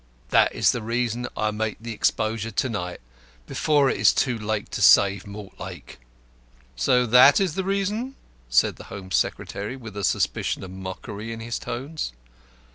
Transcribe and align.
That 0.29 0.51
is 0.55 0.71
the 0.71 0.81
reason 0.81 1.27
I 1.37 1.51
make 1.51 1.77
the 1.79 1.93
exposure 1.93 2.49
to 2.49 2.69
night, 2.69 3.01
before 3.45 3.87
it 3.87 3.99
is 3.99 4.13
too 4.15 4.35
late 4.39 4.71
to 4.71 4.81
save 4.81 5.27
Mortlake." 5.27 5.99
"So 6.75 7.05
that 7.05 7.39
is 7.39 7.53
the 7.53 7.63
reason?" 7.63 8.15
said 8.49 8.77
the 8.77 8.85
Home 8.85 9.11
Secretary, 9.11 9.75
with 9.75 9.95
a 9.95 10.03
suspicion 10.03 10.63
of 10.63 10.71
mockery 10.71 11.31
in 11.31 11.39
his 11.39 11.59
tones. 11.59 12.13